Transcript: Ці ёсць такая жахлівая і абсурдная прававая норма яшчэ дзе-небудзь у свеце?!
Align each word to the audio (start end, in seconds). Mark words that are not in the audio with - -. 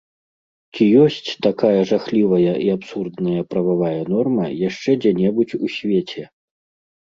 Ці 0.75 0.85
ёсць 1.03 1.27
такая 1.47 1.81
жахлівая 1.91 2.53
і 2.65 2.71
абсурдная 2.77 3.41
прававая 3.51 4.01
норма 4.15 4.45
яшчэ 4.69 4.97
дзе-небудзь 5.05 5.59
у 5.63 5.67
свеце?! 5.77 6.27